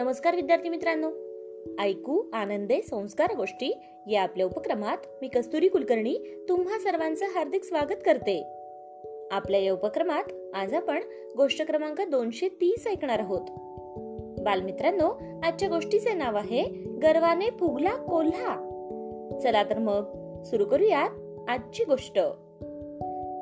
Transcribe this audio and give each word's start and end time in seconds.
नमस्कार 0.00 0.34
विद्यार्थी 0.34 0.68
मित्रांनो. 0.68 1.10
ऐकू 1.78 2.22
आनंदे 2.32 2.82
संस्कार 2.82 3.36
गोष्टी 3.36 3.78
या 4.06 4.22
आपल्या 4.22 4.46
उपक्रमात 4.46 4.98
मी 5.22 5.28
कस्तुरी 5.28 5.68
कुलकर्णी 5.68 6.44
तुम्हा 6.48 6.78
सर्वांचं 6.78 7.26
हार्दिक 7.26 7.64
स्वागत 7.64 8.00
करते. 8.06 8.42
आपल्या 9.30 9.60
या 9.60 9.72
उपक्रमात 9.72 10.24
आज 10.54 10.74
आपण 10.74 11.00
गोष्ट 11.36 11.66
क्रमांक 11.66 12.00
दोनशे 12.00 12.48
तीस 12.48 12.86
ऐकणार 12.86 13.18
आहोत. 13.18 13.40
बालमित्रांनो 14.42 15.22
आजच्या 15.42 15.68
गोष्टीचे 15.68 16.14
नाव 16.14 16.36
आहे 16.36 16.62
गर्वाने 17.02 17.50
फुगला 17.50 17.96
कोल्हा. 17.96 18.56
चला 19.42 19.62
तर 19.62 19.78
मग 19.78 20.04
सुरू 20.42 20.64
करूयात 20.64 21.10
आजची 21.48 21.84
गोष्ट. 21.84 22.18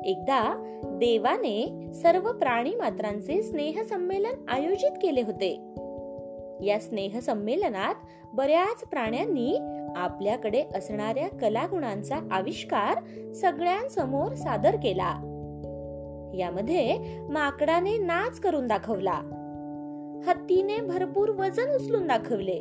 एकदा 0.05 0.63
देवाने 0.85 1.87
सर्व 1.93 2.31
प्राणी 2.31 2.75
मात्रांचे 2.75 3.41
स्नेह 3.41 3.81
संमेलन 3.81 4.45
आयोजित 4.47 4.91
केले 4.91 5.21
होते. 5.21 5.59
या 6.61 6.79
स्नेह 6.79 7.19
संमेलनात 7.19 7.95
बऱ्याच 8.33 8.83
प्राण्यांनी 8.89 9.57
आपल्याकडे 9.95 10.63
असणाऱ्या 10.75 11.27
कलागुणांचा 11.27 12.15
आविष्कार 12.31 12.97
सगळ्यांसमोर 13.33 14.33
सादर 14.33 14.75
केला. 14.75 15.25
यामध्ये 16.33 16.97
माकडाने 17.29 17.97
नाच 17.97 18.39
करून 18.39 18.67
दाखवला. 18.67 19.21
हत्तीने 20.27 20.77
भरपूर 20.77 21.29
वजन 21.29 21.75
उचलून 21.75 22.07
दाखवले. 22.07 22.59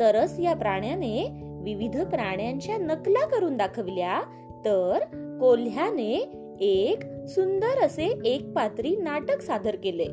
तरच 0.00 0.40
या 0.40 0.54
प्राण्याने 0.54 1.28
विविध 1.62 2.04
प्राण्यांच्या 2.04 2.76
नकला 2.76 3.26
करून 3.26 3.56
दाखवल्या 3.56 4.20
तर 4.64 4.98
कोल्ह्याने 5.40 6.38
एक 6.60 7.26
सुंदर 7.28 7.84
असे 7.84 8.18
एक 8.24 8.52
पात्री 8.52 8.96
नाटक 8.96 9.40
सादर 9.40 9.76
केले. 9.76 10.06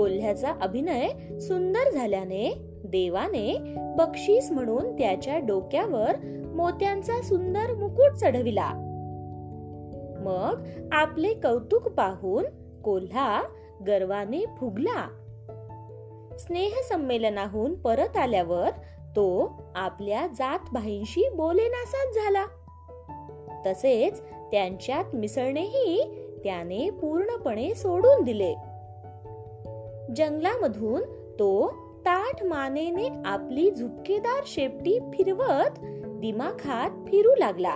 कोल्ह्याचा 0.00 0.52
अभिनय 0.60 1.08
सुंदर 1.38 1.90
झाल्याने 1.90 2.54
देवाने 2.84 3.74
बक्षीस 3.96 4.50
म्हणून 4.50 4.92
त्याच्या 4.92 5.38
डोक्यावर 5.38 6.16
मोत्यांचा 6.54 7.22
सुंदर 7.22 7.74
मुकुट 7.74 8.12
चढविला. 8.12 8.70
मग 10.20 10.64
आपले 10.92 11.34
कौतुक 11.34 11.88
पाहून 11.88 12.44
कोल्हा 12.80 13.42
गर्वाने 13.86 14.44
फुगला. 14.58 15.08
स्नेह 16.38 16.72
संमेलनाहून 16.88 17.74
परत 17.74 18.16
आल्यावर 18.16 18.70
तो 19.16 19.52
आपल्या 19.74 20.26
जात 20.26 20.58
भाईंशी 20.72 21.28
बोलेनासाच 21.36 22.14
झाला. 22.14 22.46
तसेच 23.66 24.20
त्यांच्यात 24.50 25.04
मिसळणेही 25.14 26.04
त्याने 26.44 26.90
पूर्णपणे 26.90 27.74
सोडून 27.74 28.22
दिले. 28.22 28.54
जंगलामधून 30.16 31.02
तो 31.38 31.74
ताठ 32.00 32.44
मानेने 32.44 33.08
आपली 33.24 33.70
झुपकेदार 33.70 34.42
शेपटी 34.46 34.98
फिरवत 34.98 35.78
दिमाखात 36.20 36.90
फिरू 36.90 37.34
लागला. 37.34 37.74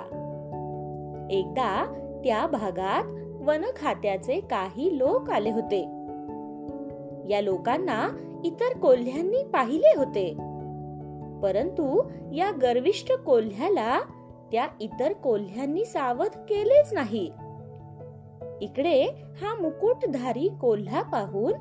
एकदा 1.30 1.84
त्या 2.24 2.46
भागात 2.46 3.04
वन 3.48 3.64
खात्याचे 3.76 4.40
काही 4.40 4.98
लोक 4.98 5.30
आले 5.30 5.50
होते. 5.50 5.80
या 7.32 7.40
लोकांना 7.40 8.08
इतर 8.44 8.78
कोल्ह्यांनी 8.78 9.44
पाहिले 9.44 9.92
होते. 9.96 10.30
परंतु 11.42 12.02
या 12.34 12.50
गर्विष्ठ 12.50 13.12
कोल्ह्याला 13.12 14.00
त्या 14.52 14.66
इतर 14.80 15.12
कोल्ह्यांनी 15.12 15.84
सावध 15.84 16.36
केलेच 16.36 16.94
नाही. 16.94 17.30
इकडे 18.60 19.02
हा 19.42 19.54
मुकुटधारी 19.60 20.48
कोल्हा 20.60 21.02
पाहून 21.02 21.52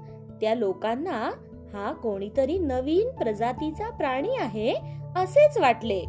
त्या 0.43 0.55
लोकांना 0.55 1.31
हा 1.73 1.91
कोणीतरी 1.91 2.57
नवीन 2.57 3.09
प्रजातीचा 3.15 3.89
प्राणी 3.89 4.35
आहे 4.35 4.73
असेच 5.15 5.57
वाटले. 5.57 5.99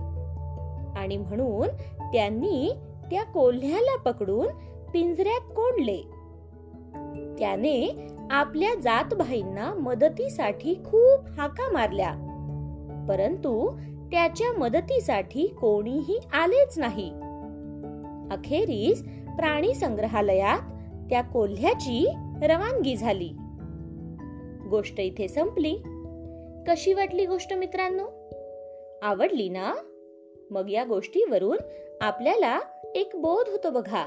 आणि 0.96 1.16
म्हणून 1.16 1.68
त्यांनी 2.12 2.72
त्या 3.10 3.24
कोल्ह्याला 3.24 3.98
पकडून 3.98 4.46
पिंजऱ्यात 4.92 5.40
कोंडले. 5.40 5.96
त्याने 7.38 8.06
आपल्या 8.30 8.74
जातभाईंना 8.74 9.74
मदतीसाठी 9.74 10.74
खूप 10.74 11.40
हाका 11.40 11.72
मारल्या. 11.72 12.10
परंतु 13.08 13.76
त्याच्या 14.10 14.58
मदतीसाठी 14.58 15.46
कोणीही 15.46 16.18
आलेच 16.32 16.78
नाही. 16.78 17.10
अखेरीस 18.30 19.02
प्राणी 19.36 19.74
संग्रहालयात 19.74 20.60
त्या 21.10 21.22
कोल्ह्याची 21.22 22.08
रवानगी 22.42 22.96
झाली. 22.96 23.32
गोष्ट 24.70 25.00
इथे 25.00 25.28
संपली. 25.28 25.76
कशी 26.68 26.92
वाटली 26.92 27.26
गोष्ट 27.26 27.52
मित्रांनो? 27.52 28.02
आवडली 29.02 29.48
ना? 29.48 29.74
मग 30.50 30.70
या 30.70 30.84
गोष्टीवरून 30.84 31.58
आपल्याला 32.00 32.60
एक 32.94 33.10
बोध 33.14 33.48
होतो 33.48 33.70
बघा. 33.70 34.06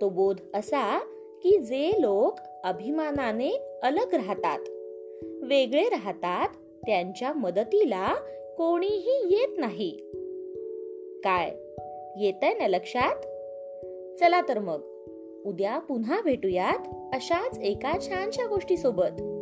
तो 0.00 0.08
बोध 0.08 0.36
असा 0.54 0.98
की 1.42 1.58
जे 1.58 1.92
लोक 1.98 2.38
अभिमानाने 2.64 3.50
अलग 3.82 4.14
राहतात 4.14 4.58
वेगळे 5.42 5.88
राहतात 5.88 6.48
त्यांच्या 6.86 7.32
मदतीला 7.32 8.14
कोणीही 8.58 9.34
येत 9.34 9.58
नाही. 9.58 9.98
काय? 11.24 11.50
येत 12.24 12.34
आहे 12.42 12.54
ना 12.54 12.66
लक्षात? 12.66 13.16
चला 14.18 14.40
तर 14.40 14.58
मग 14.58 14.80
उद्या 15.46 15.78
पुन्हा 15.78 16.20
भेटूयात 16.20 16.86
अशाच 17.14 17.58
एका 17.58 17.92
छानशा 18.08 18.46
गोष्टी 18.46 18.76
सोबत 18.76 19.41